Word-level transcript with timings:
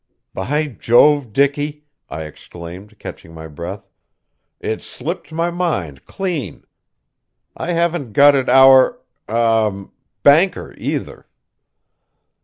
"By 0.33 0.65
Jove, 0.65 1.31
Dicky!" 1.31 1.85
I 2.09 2.23
exclaimed, 2.23 2.97
catching 2.97 3.35
my 3.35 3.45
breath. 3.47 3.87
"It 4.59 4.81
slipped 4.81 5.31
my 5.31 5.51
mind, 5.51 6.05
clean. 6.07 6.65
I 7.55 7.73
haven't 7.73 8.13
got 8.13 8.33
at 8.33 8.49
our 8.49 8.99
ahem 9.29 9.91
banker, 10.23 10.73
either." 10.79 11.27